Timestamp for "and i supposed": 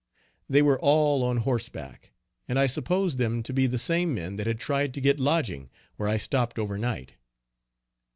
2.47-3.19